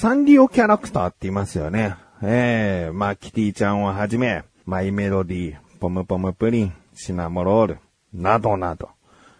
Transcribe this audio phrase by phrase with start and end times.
[0.00, 1.94] サンリオキャラクターって言いますよね。
[2.22, 7.78] ええー、まあ、キティちゃんをはじめ、マイメロディー、ポムポムプリン、シナモロール、
[8.14, 8.88] などなど、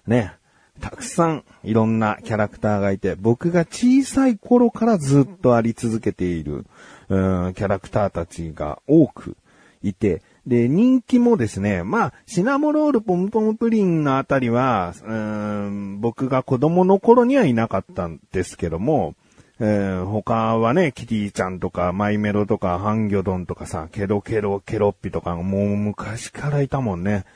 [0.07, 0.35] ね、
[0.79, 6.67] たくさんいろんなキャラクターがいて、僕が小さい頃からずっとあり続けている、
[7.09, 9.39] うん、キャラクターたちが多く
[9.83, 19.15] いて、で、人気もですね、まあ、シナモロールポムポムプリンのあたりは、うん、僕が子供の頃にはいなかったんですけども、
[19.63, 27.27] えー、他はね、キティちゃんとか、マイメロとか、ハンギョドンとかさ、ケロケロケロッピとか、もう昔からいたもんね。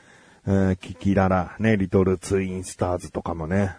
[0.47, 3.75] えー、キキララ、ね、リトルツインスターズとかもね。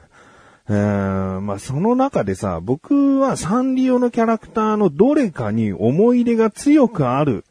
[0.69, 7.45] えー、まあ、その中でさ、僕はサンリオのキャラクターのどれかに思い入れが強くある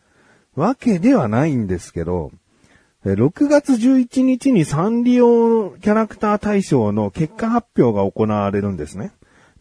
[0.55, 2.31] わけではないんですけど、
[3.03, 9.11] 6月11日にサンリオキャラクター大賞の結果発表が行われるんですね。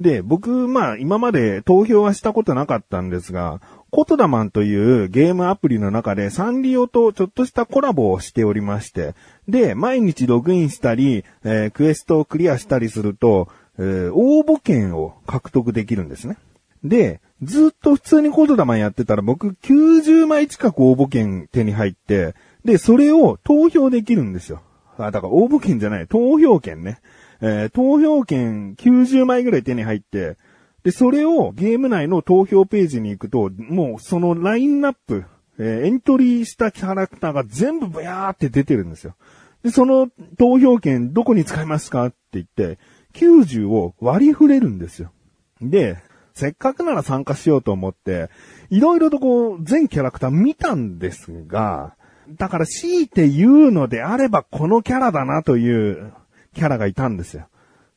[0.01, 9.15] で、僕、まあ、今まで投票はしたことなかったんですが、コトダマンというゲームアプリの中でサンリオとちょっとしたコラボをしておりまして、
[9.49, 16.39] で、毎日ログインしたり、えー、クエストをクリアしたりすると、えー、応募券を獲得できるんですね。
[16.83, 22.35] で、ずっと普通にコトダマンやってたら僕90枚近く応募券手に入って、
[22.65, 24.61] で、それを投票できるんですよ。
[24.99, 26.99] あ、だから応募券じゃない、投票券ね。
[27.47, 30.39] えー、投票券90枚ぐらい手に入って、
[30.83, 35.27] で、それをゲーム内の投票ページに行くと、もうそのラインナップ、
[35.59, 39.15] えー、エントリーしたキャラクターが全部ブヤーって出てるんですよ。
[39.63, 42.79] で、その投票券どこに使いますかって言って、
[43.13, 45.13] 90を割り振れるんですよ。
[45.61, 45.99] で、
[46.33, 48.31] せっかくなら参加しようと思って、
[48.71, 51.95] いろいろとこう、全キャラクター見たんですが、
[52.31, 56.15] だから強いて言うのであればこのキャラだなという
[56.55, 57.49] キャラがいたんですよ。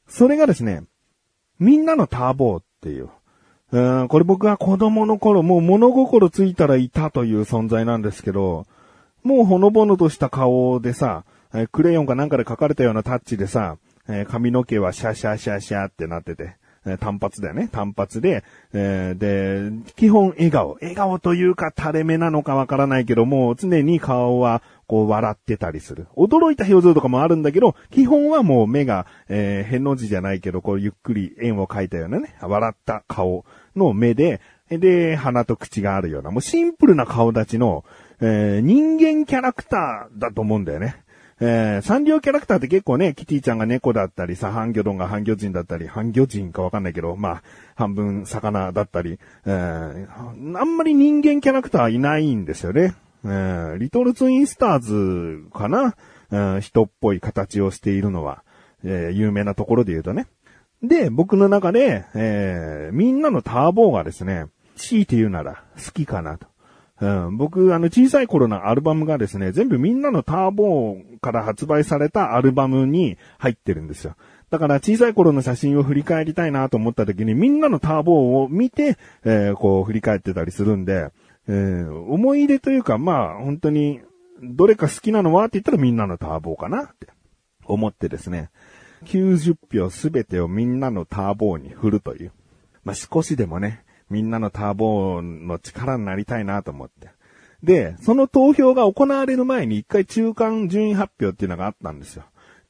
[0.07, 0.83] それがですね、
[1.59, 3.09] みんなのターボーっていう。
[3.71, 8.65] うん、これ僕は子供の頃、もう物心ついたらいたという存在なんですけど、
[9.23, 16.55] もうほのぼのとした顔でさ、えクレヨンかなんかで描かれたようなタッチでさ、え髪の毛はシャシャシャシャってなってて、
[16.87, 17.67] え単発だよね。
[17.71, 18.43] 単発で、
[18.73, 20.77] えー、で、基本笑顔。
[20.81, 26.07] 笑顔というか垂れ目なのかわからないけども、常に顔はこう笑ってたりする。
[26.15, 33.45] 驚いた表情とかもあるんだけど、基本はもう目が、えー、変の字じゃないけど、こうゆっくり円を描いたようなね、笑った顔
[33.75, 37.85] の目で、で、鼻と口があるような、もうシンプルな顔立ちの、
[38.19, 40.95] えー、人間キャラクターだと思うんだよね。
[41.39, 47.43] えー、サンリオキャラクターって結構ね、キティちゃんが猫だったりさ、ハンギョドンがハンギョ人だったり、ハンギョ人かわかんないけど、まあ、
[47.75, 50.07] 半分魚だったり、えー、
[50.59, 52.95] あんまり人間キャラクターいないんですよね。
[53.23, 55.95] えー、リトルツインスターズかな、
[56.31, 58.43] えー、人っぽい形をしているのは、
[58.83, 60.27] えー、有名なところで言うとね。
[60.81, 64.45] で、僕の中で、えー、みんなのターボーがですね、
[64.75, 66.47] 強いて言うなら好きかなと。
[66.99, 74.15] うん、僕、あの、小さい頃のアルバムがですね、全部みんなのターボーから発売されたアルバムに入ってるんですよ。
[74.49, 81.11] だから小さい頃の写真を振り返りたいなと思った時にみんなのターボーを見て、えー、こう振り返ってたりするんで、
[81.49, 84.01] えー、思い入れというか、まあ、本当に、
[84.41, 87.07] どれか好きなのはって言ったらみんなのターボーかなって
[87.65, 88.49] 思ってですね、
[89.05, 92.31] 90票すべてをみんなのターボーに振るという。
[92.83, 97.09] まあ、少しでもね、みんなのターボの力になりたいなと思って。
[97.63, 102.23] で、その投票が行われる前に一回中間順位発表っていうのがあったんですよ。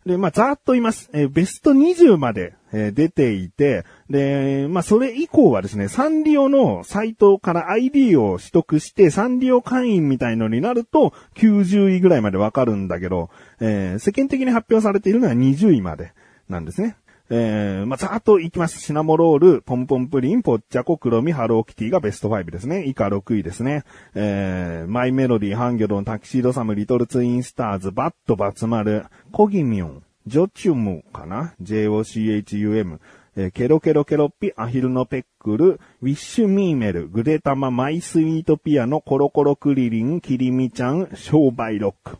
[0.08, 1.10] で、まあ、ざーっと言います。
[1.14, 16.14] えー、ベスト20まで、えー、出ていて、で、まあ、それ以降はですね、サンリオのサイトから ID を取得して、サンリオ会員みたいのになると、90位ぐらいまでわかるんだけど、えー、世間的に発表されているのは20位まで
[16.48, 16.96] なんですね。
[17.30, 18.80] えー、まあ、ざーっといきます。
[18.80, 22.86] シナモロール、ポンポンプリン、ポチャッコ、クロミ、ハローキティがベスト5ですね。
[22.86, 23.84] 以下6位ですね。
[24.16, 33.02] えー、マイメロディ、ハンギョドン、タキシードサム、リトルツインスターズ、バッドばつ丸、コギミョン、ジョチュムかな ?J-O-C-H-U-M。
[33.36, 42.18] えー、ケロケロケロッピ、アヒルのペックル、ウィッシュミーメル、グレタマ、マイスイートピアノ、コロコロクリリン、キリミちゃん、商売ロック。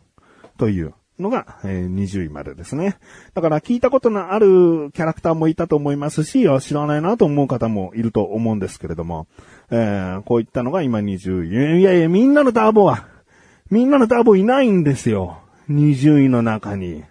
[0.58, 0.94] という。
[1.20, 2.98] のが、えー、20位までですね。
[3.34, 9.28] だから聞いたことのあるキャラクターもいたと思いますし、知らないなと思う方もいると思うんですけれども、
[9.70, 11.80] えー、こういったのが今20位。
[11.80, 13.08] いやいや、みんなのターボは、
[13.70, 15.40] みんなのターボいないんですよ。
[15.70, 17.04] 20位の中に。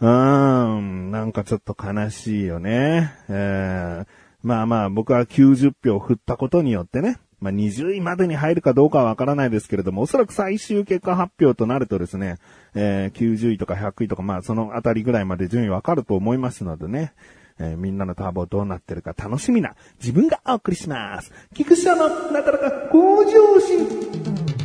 [0.00, 3.12] うーん、なんかちょっと悲しいよね。
[3.28, 4.06] えー、
[4.42, 12.36] まあまあ僕は90票振ったことによってね、まあ、20位までに入るかどうかはわからないですけれども、おそらく最終結果発表となるとですね、
[12.74, 17.12] えー、90位とか100位とか、まあ、そのあたりぐらいまで順位わかると思いますのでね、
[17.58, 21.30] えーみんなのターボどうなってるか楽しみな自分がお送りします。
[21.54, 24.59] 菊池さんのなかなか向上心。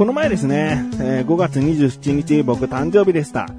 [0.00, 3.50] この前ですね、えー5月27日僕誕生日でした。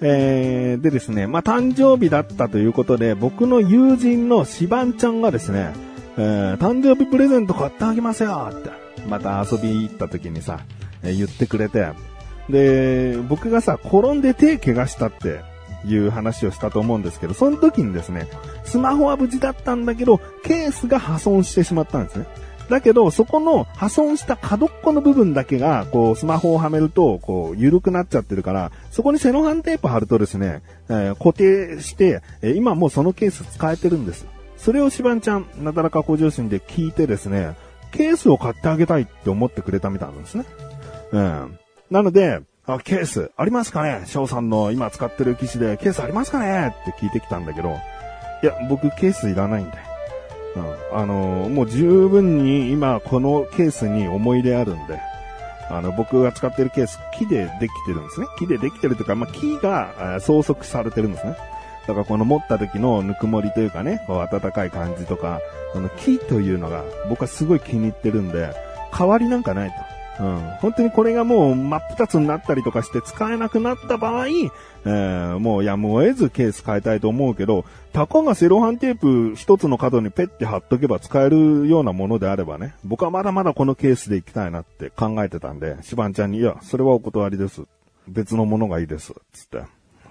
[0.00, 5.72] えーでですね、まあ、誕生日だったということで、僕の友人のシバンちゃんがですね、
[6.16, 8.70] えー誕生日プレゼント買ってあげますよって、
[9.08, 10.60] また遊びに行った時にさ、
[11.02, 11.88] え言ってくれて、
[12.48, 15.40] で、僕がさ、転んで手怪我したって
[15.84, 18.28] いう話をしたと思うんですけど、その時にですね、
[18.62, 22.26] スマホは無事だったんだけど、ケースが破損してしまったんですね。
[22.72, 34.26] だけど、そこの破損した角っこの部分だけが、こう、スマホをはめると、こう、緩くなっちゃってるから、そこにセロハンテープ貼るとですね、えー固定して、え今もうそのケース使えてるんです。
[34.56, 37.54] それをシバンちゃん、なだらか向上心で聞いてですね、
[37.92, 40.44] ケースを買ってあげたいって思ってくれたみたいなんですね。
[41.12, 41.58] うん。
[41.90, 44.04] なので、あ、ケースありますかね？
[44.06, 46.74] 翔さんの今使ってる機種でケースありますかね？
[46.82, 47.76] って聞いてきたんだけど、
[48.42, 49.91] いや、僕ケースいらないんだよ。
[50.56, 50.98] うん。
[50.98, 55.00] あのもう十分に今このケースに思い入れあるんで、
[55.70, 58.26] あの、僕が使ってるケース、木でできてるんですね。
[58.38, 61.36] 木でできてるというか、まあ、木があー装飾されてるんですね。
[61.86, 65.40] だからこの持った時のぬくもりというかね、こう温かい感じとか、
[65.72, 68.54] この木というのが僕はすごい気に入ってるんで、
[68.96, 69.74] 変わりなんかないと。
[70.22, 70.40] うん。
[70.60, 87.62] 本当にこれがもう真っ二つになったりとかして使えなくなった場合、えーもうやむを得ずケース変えたいと思うけど、たかがセロハンテープ一つの角にペッて貼っとけば使えるようなものであればね、僕はまだまだこのケースで行きたいなって考えてたんで、シバンちゃんに、いや、それはお断りです。
[88.08, 89.12] 別のものがいいです。
[89.32, 89.62] つって。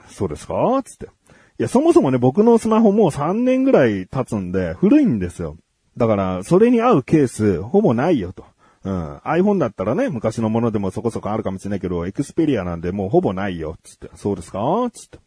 [0.10, 0.54] そうですか？
[0.84, 1.06] つって。
[1.06, 1.10] い
[1.58, 5.58] や、そもそもね、僕のスマホもう3年ぐらい経つんで、古いんですよ。
[5.98, 8.46] だから、それに合うケース、ほぼないよと。
[8.84, 9.18] うん。
[9.18, 13.78] iPhone だったらね、昔のものでもそこそこあるかもしれないけど、エクスペリアなんでもうほぼないよ。
[13.84, 14.10] つって。
[14.16, 14.60] そうですか？
[14.94, 15.20] つって。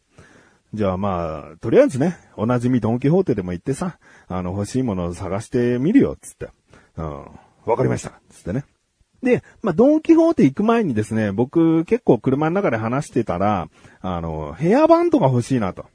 [0.73, 3.97] じゃあまあ、とりあえずね、おなじみドンキホーテでも行ってさ、
[4.27, 6.17] あの、欲しいものを探してみるよ。
[6.19, 6.49] つって。
[6.97, 7.25] うん。
[7.65, 8.19] わかりました。
[8.29, 8.65] つってね。
[9.23, 13.69] で、まあ、ドンキホーテ行く前にですね、僕結構車の中で話してたら、
[14.01, 15.85] あの、ヘアバンドが欲しいなと。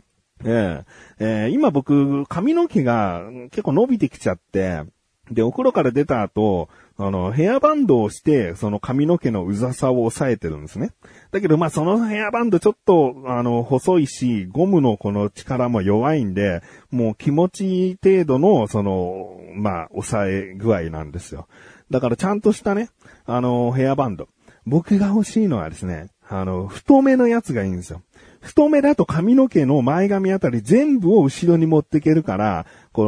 [0.44, 0.82] え
[1.18, 4.82] ええー今僕、髪の毛が結構伸びてきちゃって、
[5.30, 6.70] で、お風呂から出た後、
[7.02, 10.90] あの、ヘアバンドをして、その髪の毛のうざさを抑えてるんですね。
[11.30, 21.48] だけど、まあ、そのヘアバンドちょっと、あの、細いし、ゴムのこの力も弱いんで、もう気持ちいい程度の、その、まあ、抑え具合なんですよ。
[21.90, 22.90] だからちゃんとしたね、
[23.24, 24.28] あの、ヘアバンド。
[24.66, 28.02] 僕が欲しいのはですね、あの、太めのやつがいいんですよ。
[28.42, 33.04] 太めだと髪の毛の前髪あたり全部を後ろに持っていけるから、こ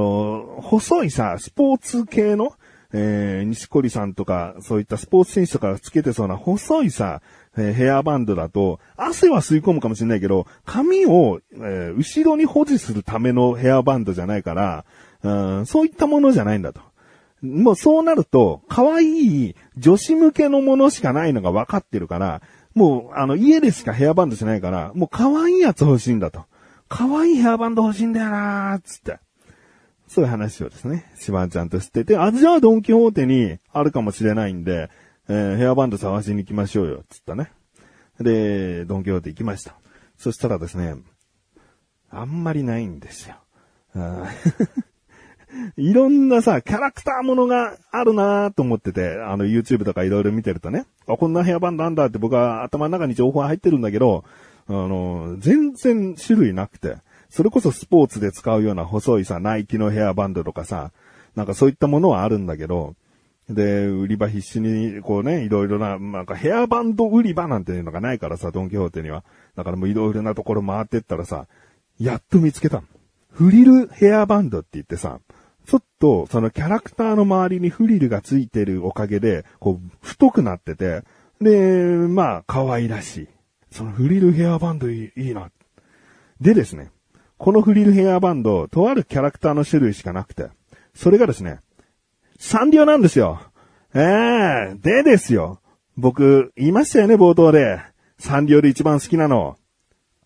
[0.56, 2.54] の、細いさ、スポーツ系の、
[2.92, 7.22] えー、西堀さんとか、そういったスポーツ選手とかつけてそうな細いさ、
[7.56, 14.84] えーヘアバンドだと、汗は吸い込むかもしれないけど、髪を、えー後ろに保持するためのヘアバンドじゃないから、
[15.22, 15.30] う
[15.60, 16.80] ん、そういったものじゃないんだと。
[17.42, 19.04] もうそうなると、可愛
[19.48, 22.40] い女子向けのものしかないのが分かってるから、
[22.74, 26.44] もう、あの、家でしかヘアバンドしないから、もう可愛いやつ欲しいんだと。
[26.88, 29.18] 可愛いヘアバンド欲しいんだよなーっつって。
[30.12, 34.90] そういう話をですね、シバンちゃんとしてて、あ、じゃあドンキホーテにあるかもしれないんで、
[35.26, 37.50] えーヘアバンド探しに行きましょうよ、つったね。
[38.20, 39.74] で、ドンキホーテ行きました。
[40.18, 40.96] そしたらですね、
[42.10, 43.36] あんまりないんですよ。
[45.78, 54.24] いろんなさ、キャラクターものがあるなと思ってて、あの YouTube とかいろいろ見てるとね、あ、こんなヘアバンドあんだって僕は頭の中に情報入ってるんだけど、
[54.68, 56.96] あの、全然種類なくて、
[57.32, 60.92] それこそスポーツで使うような細いさ、ナイキのヘアバンドとかさ、
[61.34, 62.94] なんかそういったものはあるんだけど、
[63.48, 69.24] で、売り場必死に、こうね、いろいろな、なんかヘアバンド売り場なんていうのがないからさ、ドンキホーテには。
[69.56, 71.46] だからもういろいろなところ回ってったらさ、
[71.98, 72.82] やっと見つけた。
[73.30, 75.18] フリルヘアバンドって言ってさ、
[75.64, 81.02] ちょっと、そのキャラクターの周りにフリルがついてるおかげで、こう、太くなってて、
[81.40, 83.28] で、まあ、可愛らしい。
[83.70, 85.50] そのフリルヘアバンドいいいいな。
[86.42, 86.90] でですね、
[87.42, 90.50] このフリルヘアバンド、とあるキャラクターの種類しかなくて、
[90.94, 91.58] それがですね、
[92.38, 93.40] サンリオなんですよ。
[93.96, 95.58] ええでですよ。
[95.96, 97.80] 僕、言いましたよね、冒頭で。
[98.16, 99.56] サンリオで一番好きなの。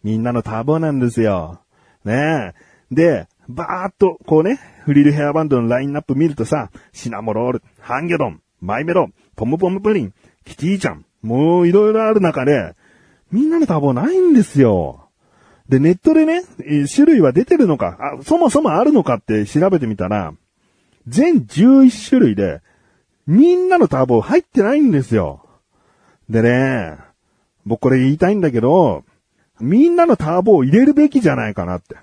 [0.04, 1.60] みんなのターボなんですよ。
[2.04, 2.52] ね
[2.92, 2.94] え。
[2.94, 10.12] で、バーっと、こうね、フリルヘアバンドのラインナップ見るとさ、シナモロール、ハンギョドン、マイメロン、ポムポムプリン、
[10.44, 12.74] キティちゃん、もういろいろある中で、
[13.32, 15.05] みんなのターボないんですよ。
[15.68, 16.42] で、ネットでね、
[16.92, 20.32] 種類は出てるのか、あ、そもそもあるのかって調べてみたら、
[21.08, 22.60] 全11種類で、
[23.26, 25.44] みんなのターボ入ってないんですよ。
[26.28, 26.96] でね、
[27.64, 29.04] 僕これ言いたいんだけど、
[29.60, 31.96] みんなのターボを入れるべきじゃないかなって。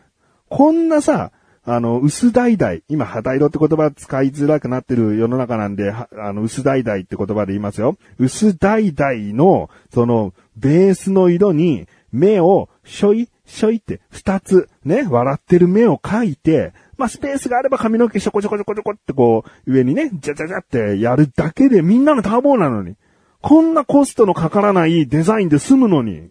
[0.50, 1.32] こんなさ、
[1.66, 7.96] あの、薄橙今、肌色って言葉使いづらくなってる世の中なんで、あの、薄橙って言葉で言いますよ。
[8.20, 22.96] 薄橙の、その、ベースの色に、目を、しょい、しょいって、二つ、ね、笑ってる目を描いて、まあ、スペースがあれば髪の毛しょこちょこちょこちょこってこう、上にね、じゃじゃじゃってやるだけでみんなのターボなのに。
[23.42, 26.30] こんなコストのかからないデザインで済むのに。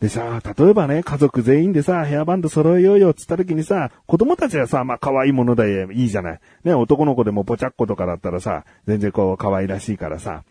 [0.00, 6.40] でさ、例えばね、家族全員でさ、ヘアバンド揃えようよっつった時にさ、子供たちはさ、まあ可愛いものでいいじゃない。
[6.64, 10.44] ね、男の子でもポチャッコとかだったらさ、全然こう可愛らしいからさ、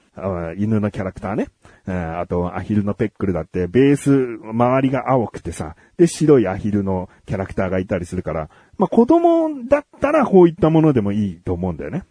[0.57, 1.50] 犬のキャラクターね。
[1.88, 12.03] あと、アヒルのペックルだって、ベース、周りが青くてさ、で、白いアヒルのキャラクターがいたりするから、まあ子供だったらこういったものでもいいと思うんだよね。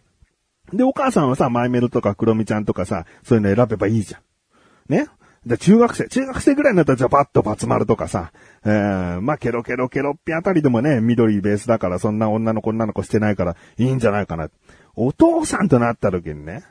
[0.73, 4.21] で、お母さんはさ、マイメロとかクロミちゃんとかさ、そういうの選べばいいじゃん。
[4.91, 5.07] ね
[5.45, 8.31] で、中学生、中学生ぐらいになったらじゃあバッとバツ丸とかさ、
[8.65, 14.49] えー、まあ、ケロケロケロっぴあたりでもね、緑ベースだからそんな女の子女の子してないからいいんじゃないかな。
[14.95, 16.63] お父さんとなった時にね、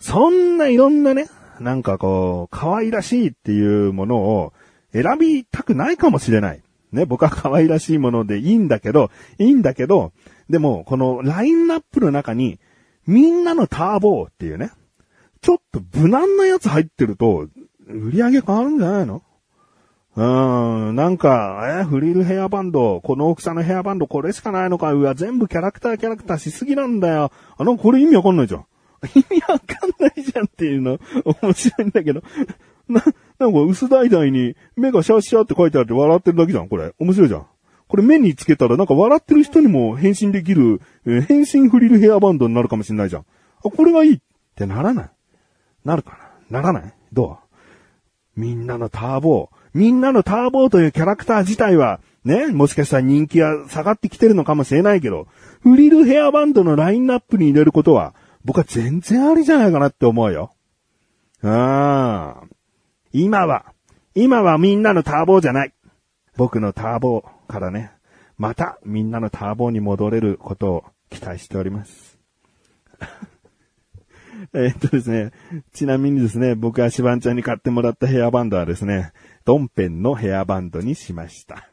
[0.00, 1.28] そんないろんなね、
[1.60, 4.52] なんかこう、可愛らしいっていうものを
[4.92, 6.62] 選びたくないかもしれない。
[6.90, 10.12] ね、僕は可愛らしいものでいいんだけど、いいんだけど、
[10.48, 12.58] でも、このラインナップの中に、
[13.06, 14.72] みんなのターボーっていうね、
[15.42, 17.46] ちょっと無難なやつ入ってると、
[17.86, 19.22] 売り上げ変わるんじゃないの？
[20.16, 27.30] うーん、なんか、え、フリルヘアバンド、この大きさのヘアバンドこれしかないのか、うわ、全部キャラクターキャラクターしすぎなんだよ。
[27.56, 28.64] あの、これ意味わかんないじゃん。
[29.14, 30.98] 意味わかんないじゃんっていうの、
[31.42, 32.22] 面白いんだけど。
[32.88, 33.02] な、
[33.38, 36.92] なんか薄橙に目がシャーシャーって書いてあって笑ってるだけじゃん、これ。
[36.98, 37.46] 面白いじゃん。
[37.88, 43.22] これ目につけたらなんか笑ってる人にも変身できる、えー、変身フリルヘアバンドになるかもしれないじゃん。
[43.22, 43.24] あ、
[43.70, 44.20] これがいいっ
[44.54, 45.10] てならない？
[45.84, 46.18] なるか
[46.50, 46.60] な？
[46.60, 46.94] ならない？
[47.12, 47.38] ど
[48.36, 48.40] う？
[48.40, 49.56] みんなのターボー。
[49.72, 55.26] みんなのターボーというキャラクター自体は、ね、もしかしたら人気は下がってきてるのかもしれないけど、
[55.62, 60.52] フリルヘアバンドのラインナップに入れることは、僕は全然ありじゃないかなって思うよ。
[61.42, 62.48] ああ。
[63.12, 63.72] 今は、
[64.14, 65.74] 今はみんなのターボじゃない。
[66.36, 67.92] 僕のターボからね、
[68.38, 72.18] またみんなのターボに戻れることを期待しております。
[74.54, 75.32] えっとですね、
[75.72, 79.12] ちなみにですね、僕がシバンちゃんに買ってもらったヘアバンドはですね、
[79.44, 81.69] ドンペンのヘアバンドにしました。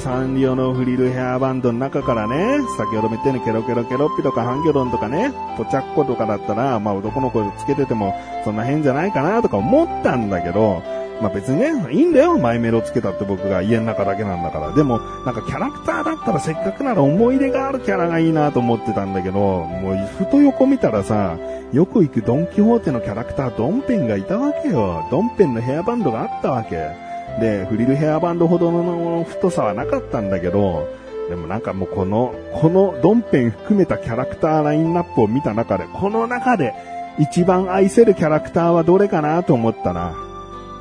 [0.00, 8.12] サンリオのフリルヘアバンドの中からね、先ほども言ったようにケロケロケロッピとかハンギョドンとかね、ポチャッコとかだったら、まあ男の子つけてても
[8.44, 10.82] そんな変じゃないかなとか思ったんだけど、
[11.20, 14.72] まあ別にね、いいんだよ、マイメロつけたって僕が家の中だけなんだから。
[14.72, 21.36] でも、なんかキャラクターだったらせっかくなら思い出があるキャラがいいなと思ってたんだけど、もうふと横見たらさ、
[21.72, 25.06] よく行くドンキホーテのキャラクタードンペンがいたわけよ。
[25.10, 27.07] ドンペンのヘアバンドがあったわけ。
[27.40, 30.88] で、フリルヘアバンドほどの太さはなかったんだけど、
[31.28, 36.74] でもなんかもうこの、このドンペン含めたキャラクターラインナップを見た中で、この中で
[37.18, 40.14] 一番愛せるキャラクターはどれかなと思ったな。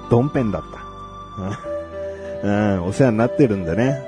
[0.10, 2.48] ドンペンだった。
[2.48, 4.02] うん、お世話になってるんでね。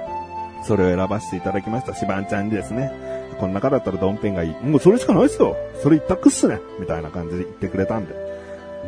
[0.65, 1.95] それを選ばせていただきました。
[1.95, 2.91] シバンちゃんにですね。
[3.39, 4.65] この中だったらドンペンがいい。
[4.65, 5.55] もうそれしかないっすよ。
[5.81, 6.59] それ一択っすね。
[6.79, 8.13] みたいな感じで言ってくれたんで。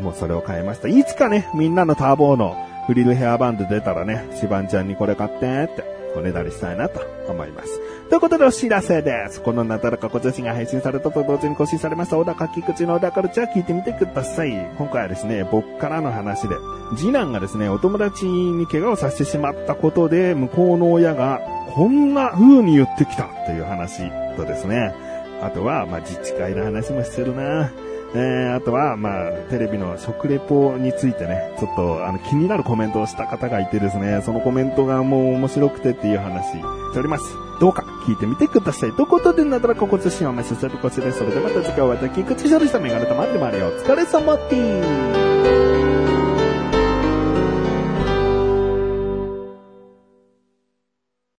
[0.01, 0.87] もうそれを変えました。
[0.87, 2.55] いつかね、みんなのターボーの
[2.91, 7.79] フリルヘアバンド出たらね、シバンちゃんにこれ買ってっておねだりしたいなと思います。
[8.09, 9.41] ということでお知らせです。
[9.41, 14.51] このなだらか小女子が配信されたと同時に更新されました小高菊池の小田カルチャー聞いてみてください。
[14.77, 16.55] 今回はですね、僕からの話で、
[16.97, 21.39] 次男がですね、お友達に怪我をさせてしまったことで、向こうの親が
[21.73, 24.01] こんな風に言ってきたという話
[24.35, 24.93] とですね、
[25.41, 27.71] あとは、まあ、自治会の話もしてるな。
[28.13, 36.61] えー、あとは、まあ、テレビの食レポについてね、ちょっと、あの、気になるコメントをした方がいてですね、そのコメントがもう面白くてっていう話し
[36.93, 37.23] ております。
[37.61, 38.91] どうか聞いてみてください。
[38.93, 43.67] ということで、なだらここつしをめさせるこちらそれではまた次回はまた菊池処理したメガネとまってまれよ。
[43.67, 45.20] お疲れ様です。